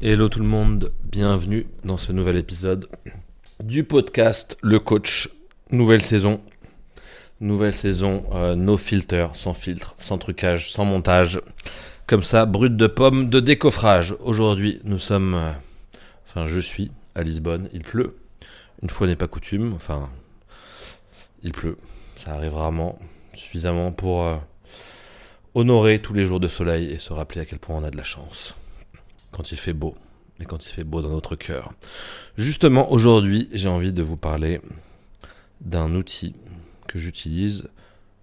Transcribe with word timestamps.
Hello 0.00 0.28
tout 0.28 0.38
le 0.38 0.46
monde, 0.46 0.92
bienvenue 1.02 1.66
dans 1.82 1.98
ce 1.98 2.12
nouvel 2.12 2.36
épisode 2.36 2.88
du 3.60 3.82
podcast 3.82 4.56
Le 4.62 4.78
Coach. 4.78 5.28
Nouvelle 5.72 6.02
saison, 6.02 6.40
nouvelle 7.40 7.72
saison, 7.72 8.22
euh, 8.32 8.54
no 8.54 8.76
filter, 8.76 9.26
sans 9.34 9.54
filtre, 9.54 9.96
sans 9.98 10.16
trucage, 10.16 10.70
sans 10.70 10.84
montage. 10.84 11.40
Comme 12.06 12.22
ça, 12.22 12.46
brut 12.46 12.76
de 12.76 12.86
pomme, 12.86 13.28
de 13.28 13.40
décoffrage. 13.40 14.14
Aujourd'hui, 14.20 14.80
nous 14.84 15.00
sommes, 15.00 15.34
euh, 15.34 15.50
enfin 16.28 16.46
je 16.46 16.60
suis 16.60 16.92
à 17.16 17.24
Lisbonne, 17.24 17.68
il 17.72 17.82
pleut. 17.82 18.16
Une 18.82 18.90
fois 18.90 19.08
n'est 19.08 19.16
pas 19.16 19.26
coutume, 19.26 19.72
enfin 19.74 20.08
il 21.42 21.50
pleut. 21.50 21.76
Ça 22.14 22.34
arrive 22.34 22.54
rarement, 22.54 23.00
suffisamment 23.34 23.90
pour 23.90 24.22
euh, 24.22 24.36
honorer 25.56 25.98
tous 25.98 26.14
les 26.14 26.24
jours 26.24 26.38
de 26.38 26.46
soleil 26.46 26.88
et 26.88 26.98
se 26.98 27.12
rappeler 27.12 27.40
à 27.40 27.44
quel 27.44 27.58
point 27.58 27.74
on 27.74 27.82
a 27.82 27.90
de 27.90 27.96
la 27.96 28.04
chance 28.04 28.54
quand 29.32 29.52
il 29.52 29.58
fait 29.58 29.72
beau, 29.72 29.94
et 30.40 30.44
quand 30.44 30.64
il 30.64 30.68
fait 30.68 30.84
beau 30.84 31.02
dans 31.02 31.10
notre 31.10 31.36
cœur. 31.36 31.72
Justement, 32.36 32.90
aujourd'hui, 32.90 33.48
j'ai 33.52 33.68
envie 33.68 33.92
de 33.92 34.02
vous 34.02 34.16
parler 34.16 34.60
d'un 35.60 35.94
outil 35.94 36.34
que 36.86 36.98
j'utilise 36.98 37.68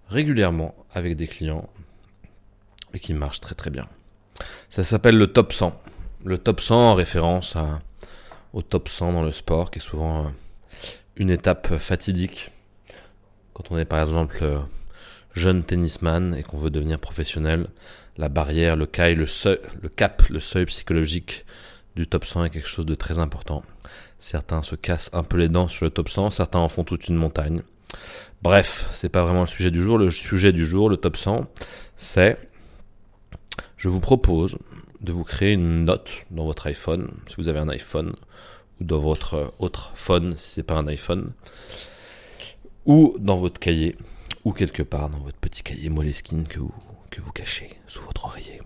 régulièrement 0.10 0.76
avec 0.92 1.16
des 1.16 1.28
clients 1.28 1.70
et 2.94 3.00
qui 3.00 3.14
marche 3.14 3.42
très 3.42 3.56
très 3.56 3.70
bien. 3.70 3.86
Ça 4.70 4.84
s'appelle 4.84 5.18
le 5.18 5.28
top 5.28 5.54
100. 5.54 5.80
Le 6.24 6.38
top 6.38 6.60
100 6.60 6.76
en 6.76 6.94
référence 6.96 7.56
au 8.54 8.62
top 8.62 8.90
100 8.90 9.14
dans 9.14 9.22
le 9.22 9.32
sport, 9.32 9.70
qui 9.70 9.80
est 9.80 9.82
souvent 9.82 10.26
euh, 10.26 10.30
une 11.18 11.30
étape 11.30 11.78
fatidique. 11.78 12.52
Quand 13.54 13.72
on 13.72 13.78
est 13.78 13.86
par 13.86 14.02
exemple 14.02 14.40
euh, 14.42 14.60
jeune 15.36 15.64
tennisman 15.64 16.34
et 16.36 16.44
qu'on 16.44 16.58
veut 16.58 16.70
devenir 16.70 17.00
professionnel, 17.00 17.68
la 18.18 18.30
barrière, 18.30 18.76
le 18.76 18.86
caille, 18.86 19.16
le 19.16 19.26
seuil, 19.26 19.60
le 19.82 19.90
cap, 19.90 20.24
le 20.30 20.40
seuil 20.40 20.66
psychologique 20.66 21.46
du 21.96 22.08
top 22.08 22.26
100 22.26 22.46
est 22.46 22.50
quelque 22.50 22.68
chose 22.68 22.86
de 22.86 22.96
très 22.96 23.20
important. 23.20 23.64
Certains 24.20 24.64
se 24.64 24.76
cassent 24.76 25.10
un 25.14 25.24
peu 25.24 25.38
les 25.38 25.50
dents 25.50 25.68
sur 25.68 25.86
le 25.86 25.92
top 25.92 26.10
100, 26.10 26.32
certains 26.32 26.60
en 26.60 26.70
font 26.70 26.84
toute 26.84 27.08
une 27.08 27.16
montagne. 27.16 27.62
Bref, 28.42 28.90
c'est 28.94 29.10
pas 29.10 29.24
vraiment 29.24 29.42
le 29.42 29.48
sujet 29.48 29.72
du 29.72 29.82
jour. 29.82 29.98
Le 29.98 30.12
sujet 30.12 30.52
du 30.52 30.66
jour, 30.66 30.90
le 30.90 30.98
top 30.98 31.18
100, 31.18 31.46
c'est 31.98 32.38
je 33.78 33.90
vous 33.90 34.00
propose 34.00 34.58
de 35.02 35.12
vous 35.12 35.24
créer 35.24 35.54
une 35.54 35.86
note 35.86 36.10
dans 36.32 36.46
votre 36.46 36.68
iPhone, 36.68 37.12
si 37.28 37.36
vous 37.38 37.48
avez 37.48 37.60
un 37.60 37.70
iPhone, 37.70 38.14
ou 38.80 38.84
dans 38.84 39.00
votre 39.00 39.54
autre 39.60 39.92
phone, 39.96 40.36
si 40.38 40.50
c'est 40.52 40.64
pas 40.64 40.76
un 40.76 40.88
iPhone, 40.88 41.32
ou 42.86 43.16
dans 43.20 43.38
votre 43.38 43.60
cahier, 43.60 43.96
ou 44.46 44.54
quelque 44.54 44.84
part 44.84 45.10
dans 45.10 45.20
votre 45.20 45.38
petit 45.38 45.64
cahier 45.64 45.90
Moleskine 45.90 46.48
que 46.48 46.60
vous 46.60 46.74
que 47.16 47.22
vous 47.22 47.32
cachez 47.32 47.80
sous 47.88 48.02
votre 48.02 48.26
oreiller. 48.26 48.60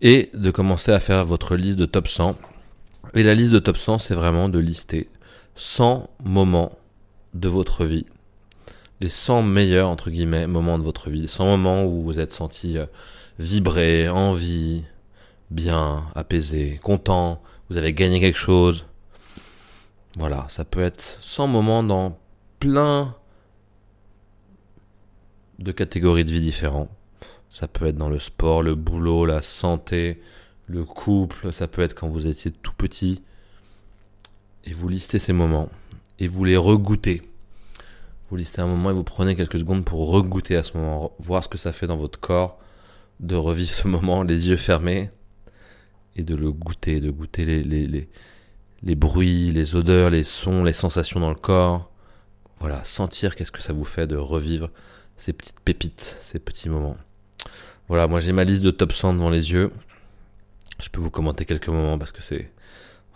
Et 0.00 0.30
de 0.34 0.50
commencer 0.50 0.90
à 0.90 1.00
faire 1.00 1.24
votre 1.24 1.54
liste 1.54 1.78
de 1.78 1.86
top 1.86 2.08
100. 2.08 2.36
Et 3.14 3.22
la 3.22 3.34
liste 3.34 3.52
de 3.52 3.58
top 3.58 3.76
100, 3.76 3.98
c'est 3.98 4.14
vraiment 4.14 4.48
de 4.48 4.58
lister 4.58 5.08
100 5.54 6.08
moments 6.24 6.72
de 7.34 7.48
votre 7.48 7.84
vie. 7.84 8.06
Les 9.00 9.10
100 9.10 9.42
meilleurs, 9.42 9.88
entre 9.88 10.10
guillemets, 10.10 10.46
moments 10.46 10.78
de 10.78 10.82
votre 10.82 11.10
vie. 11.10 11.28
100 11.28 11.44
moments 11.44 11.84
où 11.84 12.02
vous 12.02 12.18
êtes 12.18 12.32
senti 12.32 12.78
euh, 12.78 12.86
vibrer, 13.38 14.08
envie, 14.08 14.84
bien, 15.50 16.04
apaisé, 16.14 16.80
content, 16.82 17.42
vous 17.68 17.76
avez 17.76 17.92
gagné 17.92 18.20
quelque 18.20 18.38
chose. 18.38 18.86
Voilà, 20.16 20.46
ça 20.48 20.64
peut 20.64 20.82
être 20.82 21.18
100 21.20 21.48
moments 21.48 21.82
dans 21.82 22.18
plein 22.60 23.14
de 25.58 25.72
catégories 25.72 26.24
de 26.24 26.30
vie 26.30 26.40
différents. 26.40 26.88
Ça 27.50 27.68
peut 27.68 27.86
être 27.86 27.96
dans 27.96 28.08
le 28.08 28.18
sport, 28.18 28.62
le 28.62 28.74
boulot, 28.74 29.26
la 29.26 29.42
santé, 29.42 30.20
le 30.66 30.84
couple, 30.84 31.52
ça 31.52 31.68
peut 31.68 31.82
être 31.82 31.94
quand 31.94 32.08
vous 32.08 32.26
étiez 32.26 32.50
tout 32.50 32.72
petit. 32.76 33.22
Et 34.64 34.72
vous 34.72 34.88
listez 34.88 35.18
ces 35.18 35.32
moments 35.32 35.68
et 36.18 36.28
vous 36.28 36.44
les 36.44 36.56
regoutez. 36.56 37.22
Vous 38.30 38.36
listez 38.36 38.62
un 38.62 38.66
moment 38.66 38.90
et 38.90 38.94
vous 38.94 39.04
prenez 39.04 39.36
quelques 39.36 39.58
secondes 39.58 39.84
pour 39.84 40.10
regoûter 40.10 40.56
à 40.56 40.64
ce 40.64 40.76
moment, 40.76 41.12
voir 41.18 41.44
ce 41.44 41.48
que 41.48 41.58
ça 41.58 41.72
fait 41.72 41.86
dans 41.86 41.96
votre 41.96 42.18
corps, 42.18 42.58
de 43.20 43.36
revivre 43.36 43.70
ce 43.70 43.88
moment 43.88 44.22
les 44.22 44.48
yeux 44.48 44.56
fermés 44.56 45.10
et 46.16 46.22
de 46.22 46.34
le 46.34 46.52
goûter, 46.52 47.00
de 47.00 47.10
goûter 47.10 47.44
les, 47.44 48.08
les, 48.82 48.94
bruits, 48.94 49.50
les 49.50 49.74
odeurs, 49.74 50.10
les 50.10 50.24
sons, 50.24 50.64
les 50.64 50.72
sensations 50.72 51.20
dans 51.20 51.30
le 51.30 51.34
corps. 51.34 51.90
Voilà, 52.60 52.84
sentir 52.84 53.34
qu'est-ce 53.34 53.52
que 53.52 53.62
ça 53.62 53.72
vous 53.72 53.84
fait 53.84 54.06
de 54.06 54.16
revivre 54.16 54.70
ces 55.22 55.32
petites 55.32 55.60
pépites, 55.60 56.16
ces 56.20 56.40
petits 56.40 56.68
moments. 56.68 56.96
Voilà, 57.86 58.08
moi 58.08 58.18
j'ai 58.18 58.32
ma 58.32 58.42
liste 58.42 58.64
de 58.64 58.72
top 58.72 58.92
100 58.92 59.14
devant 59.14 59.30
les 59.30 59.52
yeux. 59.52 59.70
Je 60.80 60.88
peux 60.88 61.00
vous 61.00 61.10
commenter 61.10 61.44
quelques 61.44 61.68
moments 61.68 61.96
parce 61.96 62.10
que 62.10 62.20
c'est 62.20 62.50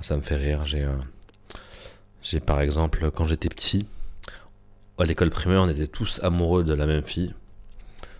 ça 0.02 0.16
me 0.16 0.22
fait 0.22 0.36
rire. 0.36 0.64
J'ai 0.64 0.84
euh, 0.84 0.94
j'ai 2.22 2.38
par 2.38 2.60
exemple 2.60 3.10
quand 3.10 3.26
j'étais 3.26 3.48
petit 3.48 3.86
à 4.98 5.04
l'école 5.04 5.30
primaire, 5.30 5.62
on 5.62 5.68
était 5.68 5.88
tous 5.88 6.20
amoureux 6.22 6.62
de 6.62 6.74
la 6.74 6.86
même 6.86 7.02
fille. 7.02 7.34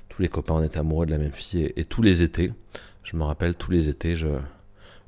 Tous 0.09 0.21
les 0.21 0.29
copains 0.29 0.55
on 0.55 0.65
était 0.65 0.79
amoureux 0.79 1.07
de 1.07 1.13
la 1.13 1.19
même 1.19 1.33
fille 1.33 1.73
et, 1.77 1.85
tous 1.85 2.03
les 2.03 2.23
étés, 2.23 2.53
je 3.05 3.17
me 3.17 3.23
rappelle 3.23 3.55
tous 3.55 3.71
les 3.71 3.89
étés, 3.89 4.17
je 4.17 4.27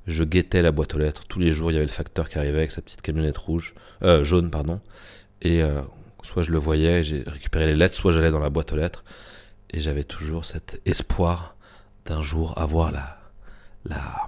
je 0.07 0.23
guettais 0.23 0.63
la 0.63 0.71
boîte 0.71 0.95
aux 0.95 0.99
lettres. 0.99 1.25
Tous 1.29 1.41
les 1.41 1.51
jours, 1.51 1.73
il 1.73 1.75
y 1.75 1.77
avait 1.79 1.85
le 1.85 1.91
facteur 1.91 2.29
qui 2.29 2.39
arrivait 2.39 2.59
avec 2.59 2.71
sa 2.71 2.81
petite 2.81 3.03
camionnette 3.03 3.37
rouge, 3.39 3.75
euh, 4.05 4.23
jaune, 4.23 4.51
pardon. 4.51 4.81
Et 5.43 5.63
euh, 5.63 5.83
soit 6.23 6.43
je 6.43 6.51
le 6.51 6.59
voyais, 6.59 7.03
j'ai 7.03 7.23
récupéré 7.27 7.67
les 7.67 7.77
lettres, 7.77 7.95
soit 7.95 8.13
j'allais 8.13 8.31
dans 8.31 8.39
la 8.39 8.51
boîte 8.51 8.73
aux 8.73 8.77
lettres 8.77 9.05
et 9.71 9.81
j'avais 9.81 10.05
toujours 10.05 10.45
cet 10.45 10.81
espoir 10.85 11.57
d'un 12.05 12.23
jour 12.23 12.59
avoir 12.59 12.91
la, 12.91 13.19
la, 13.85 14.27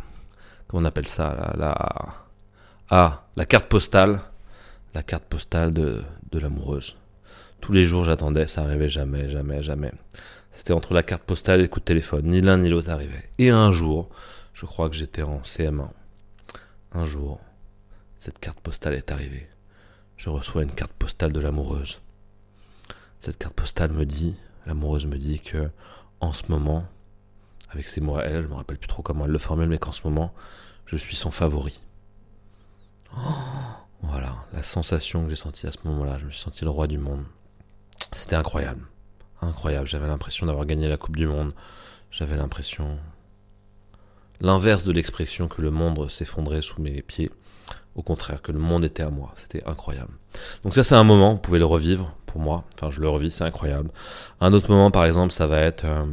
comment 0.68 0.82
on 0.82 0.84
appelle 0.84 1.08
ça, 1.08 1.54
la, 1.56 1.74
ah, 2.90 3.24
la 3.36 3.44
carte 3.46 3.68
postale, 3.68 4.20
la 4.94 5.02
carte 5.02 5.24
postale 5.24 5.72
de, 5.72 6.02
de 6.30 6.38
l'amoureuse. 6.38 6.96
Tous 7.60 7.72
les 7.72 7.84
jours 7.84 8.04
j'attendais, 8.04 8.46
ça 8.46 8.62
arrivait 8.62 8.88
jamais, 8.88 9.30
jamais, 9.30 9.62
jamais. 9.62 9.92
C'était 10.56 10.72
entre 10.72 10.92
la 10.92 11.02
carte 11.02 11.22
postale 11.22 11.60
et 11.60 11.62
le 11.62 11.68
coup 11.68 11.80
de 11.80 11.84
téléphone, 11.84 12.26
ni 12.26 12.40
l'un 12.40 12.58
ni 12.58 12.68
l'autre 12.68 12.90
arrivait. 12.90 13.30
Et 13.38 13.50
un 13.50 13.72
jour, 13.72 14.10
je 14.52 14.66
crois 14.66 14.90
que 14.90 14.96
j'étais 14.96 15.22
en 15.22 15.38
CM1. 15.38 15.88
Un 16.92 17.06
jour, 17.06 17.40
cette 18.18 18.38
carte 18.38 18.60
postale 18.60 18.94
est 18.94 19.10
arrivée. 19.10 19.48
Je 20.20 20.28
reçois 20.28 20.64
une 20.64 20.70
carte 20.70 20.92
postale 20.92 21.32
de 21.32 21.40
l'amoureuse. 21.40 21.98
Cette 23.20 23.38
carte 23.38 23.54
postale 23.54 23.90
me 23.90 24.04
dit 24.04 24.36
L'amoureuse 24.66 25.06
me 25.06 25.16
dit 25.16 25.40
que, 25.40 25.70
en 26.20 26.34
ce 26.34 26.42
moment, 26.52 26.84
avec 27.70 27.88
ses 27.88 28.02
mots 28.02 28.18
à 28.18 28.24
elle, 28.24 28.42
je 28.42 28.48
me 28.48 28.52
rappelle 28.52 28.76
plus 28.76 28.86
trop 28.86 29.02
comment 29.02 29.24
elle 29.24 29.30
le 29.30 29.38
formule, 29.38 29.70
mais 29.70 29.78
qu'en 29.78 29.92
ce 29.92 30.06
moment, 30.06 30.34
je 30.84 30.96
suis 30.96 31.16
son 31.16 31.30
favori. 31.30 31.80
voilà, 34.02 34.44
la 34.52 34.62
sensation 34.62 35.24
que 35.24 35.30
j'ai 35.30 35.36
sentie 35.36 35.66
à 35.66 35.72
ce 35.72 35.78
moment-là, 35.86 36.18
je 36.18 36.26
me 36.26 36.30
suis 36.30 36.42
senti 36.42 36.64
le 36.64 36.70
roi 36.70 36.86
du 36.86 36.98
monde. 36.98 37.24
C'était 38.12 38.36
incroyable. 38.36 38.86
Incroyable, 39.40 39.88
j'avais 39.88 40.06
l'impression 40.06 40.44
d'avoir 40.44 40.66
gagné 40.66 40.86
la 40.86 40.98
Coupe 40.98 41.16
du 41.16 41.28
Monde. 41.28 41.54
J'avais 42.10 42.36
l'impression... 42.36 42.98
L'inverse 44.40 44.84
de 44.84 44.92
l'expression 44.92 45.48
que 45.48 45.60
le 45.60 45.70
monde 45.70 46.10
s'effondrait 46.10 46.62
sous 46.62 46.80
mes 46.80 47.02
pieds. 47.02 47.30
Au 47.94 48.02
contraire, 48.02 48.40
que 48.40 48.52
le 48.52 48.58
monde 48.58 48.84
était 48.84 49.02
à 49.02 49.10
moi. 49.10 49.32
C'était 49.36 49.62
incroyable. 49.66 50.12
Donc 50.62 50.74
ça, 50.74 50.84
c'est 50.84 50.94
un 50.94 51.04
moment, 51.04 51.32
vous 51.32 51.40
pouvez 51.40 51.58
le 51.58 51.66
revivre 51.66 52.14
pour 52.26 52.40
moi. 52.40 52.64
Enfin, 52.74 52.90
je 52.90 53.00
le 53.00 53.08
revis, 53.08 53.30
c'est 53.30 53.44
incroyable. 53.44 53.90
Un 54.40 54.52
autre 54.52 54.70
moment, 54.70 54.90
par 54.90 55.04
exemple, 55.04 55.32
ça 55.32 55.46
va 55.46 55.60
être 55.60 55.84
euh, 55.84 56.06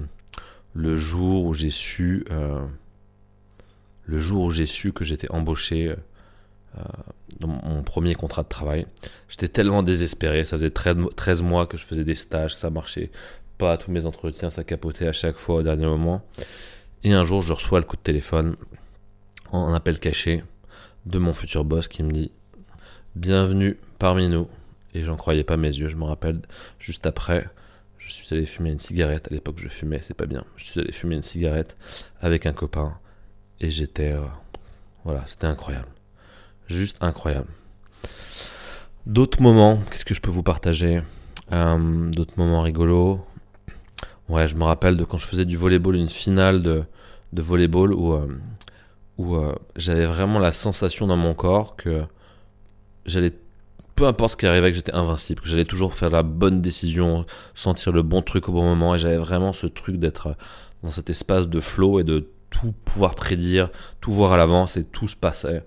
le 0.73 0.95
jour 0.95 1.45
où 1.45 1.53
j'ai 1.53 1.69
su, 1.69 2.25
euh, 2.31 2.66
le 4.05 4.19
jour 4.19 4.45
où 4.45 4.51
j'ai 4.51 4.66
su 4.66 4.91
que 4.91 5.05
j'étais 5.05 5.31
embauché 5.31 5.89
euh, 5.89 6.81
dans 7.39 7.47
mon 7.47 7.83
premier 7.83 8.16
contrat 8.16 8.43
de 8.43 8.49
travail. 8.49 8.87
J'étais 9.29 9.47
tellement 9.47 9.83
désespéré. 9.83 10.45
Ça 10.45 10.57
faisait 10.57 10.71
13, 10.71 11.41
mois 11.41 11.67
que 11.67 11.77
je 11.77 11.85
faisais 11.85 12.03
des 12.03 12.16
stages, 12.16 12.55
ça 12.55 12.69
marchait 12.69 13.11
pas. 13.57 13.77
Tous 13.77 13.91
mes 13.91 14.05
entretiens, 14.05 14.49
ça 14.49 14.63
capotait 14.63 15.07
à 15.07 15.13
chaque 15.13 15.37
fois 15.37 15.57
au 15.57 15.63
dernier 15.63 15.85
moment. 15.85 16.23
Et 17.03 17.13
un 17.13 17.24
jour, 17.24 17.41
je 17.41 17.53
reçois 17.53 17.80
le 17.80 17.85
coup 17.85 17.96
de 17.96 18.02
téléphone 18.02 18.56
en 19.52 19.74
appel 19.74 20.00
caché 20.00 20.44
de 21.05 21.20
mon 21.20 21.34
futur 21.34 21.64
boss 21.64 21.88
qui 21.88 22.03
me 22.03 22.11
dit 22.11 22.32
Bienvenue 23.16 23.78
parmi 23.99 24.28
nous 24.28 24.47
et 24.94 25.03
j'en 25.03 25.16
croyais 25.16 25.44
pas 25.44 25.58
mes 25.58 25.70
yeux. 25.70 25.90
Je 25.90 25.96
me 25.96 26.05
rappelle, 26.05 26.41
juste 26.79 27.05
après, 27.05 27.47
je 27.97 28.11
suis 28.11 28.35
allé 28.35 28.46
fumer 28.46 28.72
une 28.72 28.79
cigarette. 28.79 29.28
À 29.32 29.34
l'époque, 29.34 29.59
je 29.59 29.67
fumais, 29.67 30.02
c'est 30.02 30.16
pas 30.16 30.26
bien. 30.26 30.44
Je 30.55 30.66
suis 30.66 30.79
allé 30.79 30.91
fumer 30.91 31.16
une 31.16 31.23
cigarette 31.23 31.78
avec 32.20 32.46
un 32.46 32.53
copain 32.53 32.97
et 33.59 33.70
j'étais. 33.72 34.11
Euh, 34.11 34.26
voilà, 35.03 35.23
c'était 35.28 35.47
incroyable. 35.47 35.88
Juste 36.67 36.97
incroyable. 37.02 37.47
D'autres 39.05 39.41
moments, 39.41 39.79
qu'est-ce 39.91 40.03
que 40.03 40.14
je 40.14 40.20
peux 40.22 40.32
vous 40.32 40.43
partager? 40.43 41.02
Euh, 41.53 42.09
D'autres 42.09 42.34
moments 42.38 42.61
rigolos? 42.61 43.26
Ouais, 44.29 44.47
je 44.47 44.56
me 44.56 44.64
rappelle 44.64 44.97
de 44.97 45.03
quand 45.03 45.18
je 45.18 45.26
faisais 45.26 45.46
du 45.46 45.58
volleyball, 45.58 45.96
une 45.96 46.09
finale 46.09 46.62
de, 46.62 46.84
de 47.34 47.41
volleyball 47.41 47.94
où, 47.94 48.14
euh, 48.14 48.28
où 49.18 49.38
j'avais 49.76 50.06
vraiment 50.06 50.40
la 50.40 50.52
sensation 50.52 51.08
dans 51.08 51.18
mon 51.18 51.34
corps 51.34 51.76
que 51.76 52.03
j'allais 53.06 53.34
peu 53.97 54.06
importe 54.06 54.34
ce 54.34 54.38
qui 54.38 54.46
arrivait, 54.46 54.70
que 54.70 54.76
j'étais 54.76 54.94
invincible, 54.94 55.41
que 55.41 55.50
j'allais 55.50 55.66
toujours 55.66 55.96
faire 55.96 56.12
la 56.12 56.22
bonne 56.22 56.62
décision, 56.62 57.26
sentir 57.56 57.91
le 57.91 58.03
bon 58.03 58.22
truc 58.22 58.47
au 58.47 58.52
bon 58.52 58.64
moment, 58.64 58.94
et 58.94 59.00
j'avais 59.00 59.18
vraiment 59.18 59.53
ce 59.53 59.66
truc 59.66 59.97
d'être 59.97 60.35
dans 60.84 60.91
cet 60.91 61.09
espace 61.09 61.50
de 61.50 61.59
flow 61.59 62.00
et 62.00 62.03
de 62.03 62.29
tout 62.52 62.74
pouvoir 62.85 63.16
prédire, 63.16 63.70
tout 64.00 64.12
voir 64.12 64.34
à 64.34 64.38
l'avance 64.38 64.78
et 64.78 64.84
tout 64.84 65.08
se 65.08 65.16
passait 65.16 65.64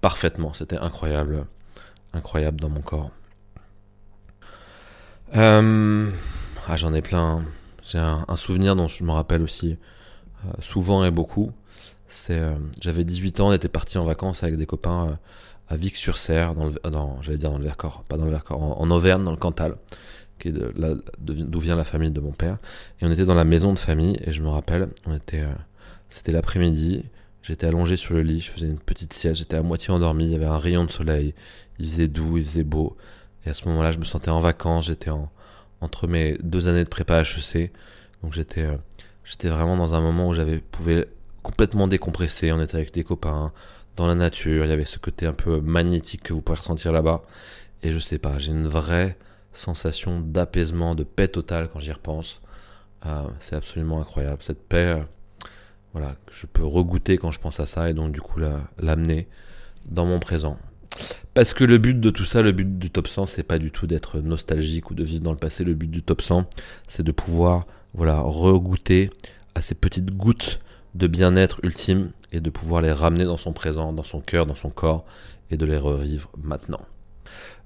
parfaitement. 0.00 0.54
C'était 0.54 0.78
incroyable, 0.78 1.46
incroyable 2.14 2.58
dans 2.58 2.70
mon 2.70 2.80
corps. 2.80 3.10
Euh, 5.36 6.08
ah, 6.66 6.76
j'en 6.76 6.94
ai 6.94 7.02
plein. 7.02 7.20
Hein. 7.20 7.44
J'ai 7.86 7.98
un, 7.98 8.36
souvenir 8.36 8.76
dont 8.76 8.88
je 8.88 9.04
me 9.04 9.12
rappelle 9.12 9.42
aussi 9.42 9.76
euh, 10.46 10.50
souvent 10.60 11.04
et 11.04 11.10
beaucoup. 11.10 11.52
C'est, 12.08 12.38
euh, 12.38 12.54
j'avais 12.80 13.04
18 13.04 13.40
ans, 13.40 13.48
on 13.48 13.52
était 13.52 13.68
parti 13.68 13.98
en 13.98 14.04
vacances 14.04 14.42
avec 14.42 14.56
des 14.56 14.66
copains 14.66 15.18
à 15.68 15.76
Vic-sur-Serre, 15.76 16.54
dans, 16.54 16.70
dans 16.90 17.22
j'allais 17.22 17.38
dire 17.38 17.50
dans 17.50 17.58
le 17.58 17.64
Vercors, 17.64 18.04
pas 18.04 18.16
dans 18.16 18.24
le 18.24 18.30
Vercors, 18.30 18.80
en, 18.80 18.90
Auvergne, 18.90 19.24
dans 19.24 19.30
le 19.30 19.36
Cantal, 19.36 19.76
qui 20.38 20.48
est 20.48 20.52
de, 20.52 20.72
d'où 21.18 21.58
vient 21.58 21.76
la 21.76 21.84
famille 21.84 22.10
de 22.10 22.20
mon 22.20 22.32
père. 22.32 22.58
Et 23.00 23.06
on 23.06 23.10
était 23.10 23.24
dans 23.24 23.34
la 23.34 23.44
maison 23.44 23.72
de 23.72 23.78
famille, 23.78 24.16
et 24.24 24.32
je 24.32 24.42
me 24.42 24.48
rappelle, 24.48 24.88
on 25.06 25.14
était, 25.14 25.44
c'était 26.10 26.32
l'après-midi, 26.32 27.04
j'étais 27.42 27.66
allongé 27.66 27.96
sur 27.96 28.14
le 28.14 28.22
lit, 28.22 28.40
je 28.40 28.50
faisais 28.50 28.66
une 28.66 28.78
petite 28.78 29.12
sieste, 29.12 29.36
j'étais 29.36 29.56
à 29.56 29.62
moitié 29.62 29.92
endormi, 29.92 30.24
il 30.24 30.30
y 30.30 30.34
avait 30.34 30.44
un 30.46 30.58
rayon 30.58 30.84
de 30.84 30.90
soleil, 30.90 31.34
il 31.78 31.90
faisait 31.90 32.08
doux, 32.08 32.38
il 32.38 32.44
faisait 32.44 32.64
beau. 32.64 32.96
Et 33.46 33.50
à 33.50 33.54
ce 33.54 33.66
moment-là, 33.68 33.92
je 33.92 33.98
me 33.98 34.04
sentais 34.04 34.30
en 34.30 34.40
vacances, 34.40 34.86
j'étais 34.86 35.10
en, 35.10 35.30
entre 35.80 36.06
mes 36.06 36.38
deux 36.42 36.68
années 36.68 36.84
de 36.84 36.88
prépa 36.88 37.22
HEC. 37.22 37.72
Donc 38.22 38.32
j'étais, 38.32 38.62
euh, 38.62 38.76
j'étais 39.24 39.48
vraiment 39.48 39.76
dans 39.76 39.94
un 39.94 40.00
moment 40.00 40.28
où 40.28 40.34
j'avais, 40.34 40.58
pouvais 40.58 41.08
complètement 41.42 41.88
décompresser. 41.88 42.52
On 42.52 42.60
était 42.60 42.76
avec 42.76 42.92
des 42.92 43.04
copains, 43.04 43.52
dans 43.96 44.06
la 44.06 44.14
nature, 44.14 44.64
il 44.64 44.68
y 44.68 44.72
avait 44.72 44.84
ce 44.84 44.98
côté 44.98 45.26
un 45.26 45.32
peu 45.32 45.60
magnétique 45.60 46.22
que 46.24 46.32
vous 46.32 46.40
pouvez 46.40 46.58
ressentir 46.58 46.92
là-bas. 46.92 47.22
Et 47.82 47.92
je 47.92 47.98
sais 47.98 48.18
pas, 48.18 48.38
j'ai 48.38 48.50
une 48.50 48.66
vraie 48.66 49.16
sensation 49.52 50.20
d'apaisement, 50.20 50.94
de 50.94 51.04
paix 51.04 51.28
totale 51.28 51.68
quand 51.72 51.80
j'y 51.80 51.92
repense. 51.92 52.40
Euh, 53.06 53.22
c'est 53.38 53.54
absolument 53.54 54.00
incroyable. 54.00 54.42
Cette 54.42 54.62
paix, 54.66 54.98
euh, 54.98 55.02
voilà, 55.92 56.16
je 56.32 56.46
peux 56.46 56.64
regoûter 56.64 57.18
quand 57.18 57.30
je 57.30 57.38
pense 57.38 57.60
à 57.60 57.66
ça 57.66 57.88
et 57.88 57.94
donc 57.94 58.12
du 58.12 58.20
coup 58.20 58.40
l'amener 58.78 59.28
dans 59.86 60.06
mon 60.06 60.18
présent. 60.18 60.58
Parce 61.34 61.52
que 61.52 61.64
le 61.64 61.78
but 61.78 61.98
de 61.98 62.10
tout 62.10 62.24
ça, 62.24 62.42
le 62.42 62.52
but 62.52 62.78
du 62.78 62.90
top 62.90 63.08
100, 63.08 63.26
c'est 63.26 63.42
pas 63.42 63.58
du 63.58 63.70
tout 63.70 63.86
d'être 63.86 64.20
nostalgique 64.20 64.90
ou 64.90 64.94
de 64.94 65.02
vivre 65.02 65.22
dans 65.22 65.32
le 65.32 65.38
passé. 65.38 65.64
Le 65.64 65.74
but 65.74 65.90
du 65.90 66.02
top 66.02 66.22
100, 66.22 66.48
c'est 66.86 67.02
de 67.02 67.12
pouvoir, 67.12 67.66
voilà, 67.92 68.20
regoûter 68.20 69.10
à 69.54 69.62
ces 69.62 69.74
petites 69.74 70.16
gouttes 70.16 70.60
de 70.94 71.06
bien-être 71.06 71.60
ultime 71.64 72.12
et 72.32 72.40
de 72.40 72.50
pouvoir 72.50 72.82
les 72.82 72.92
ramener 72.92 73.24
dans 73.24 73.36
son 73.36 73.52
présent, 73.52 73.92
dans 73.92 74.04
son 74.04 74.20
cœur, 74.20 74.46
dans 74.46 74.54
son 74.54 74.70
corps 74.70 75.04
et 75.50 75.56
de 75.56 75.66
les 75.66 75.76
revivre 75.76 76.30
maintenant. 76.40 76.82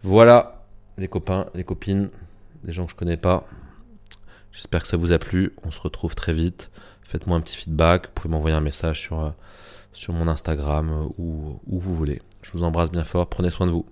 Voilà, 0.02 0.66
les 0.96 1.08
copains, 1.08 1.46
les 1.54 1.64
copines, 1.64 2.10
les 2.64 2.72
gens 2.72 2.86
que 2.86 2.92
je 2.92 2.96
connais 2.96 3.16
pas. 3.16 3.46
J'espère 4.52 4.82
que 4.82 4.88
ça 4.88 4.96
vous 4.96 5.12
a 5.12 5.18
plu. 5.18 5.52
On 5.62 5.70
se 5.70 5.80
retrouve 5.80 6.14
très 6.14 6.32
vite. 6.32 6.70
Faites-moi 7.02 7.36
un 7.36 7.40
petit 7.40 7.56
feedback. 7.56 8.06
Vous 8.06 8.12
pouvez 8.14 8.32
m'envoyer 8.32 8.56
un 8.56 8.60
message 8.60 9.00
sur, 9.00 9.20
euh, 9.20 9.30
sur 9.98 10.12
mon 10.12 10.28
Instagram 10.28 11.10
ou 11.18 11.58
où 11.66 11.80
vous 11.80 11.94
voulez. 11.94 12.22
Je 12.42 12.52
vous 12.52 12.62
embrasse 12.62 12.92
bien 12.92 13.02
fort, 13.02 13.28
prenez 13.28 13.50
soin 13.50 13.66
de 13.66 13.72
vous. 13.72 13.84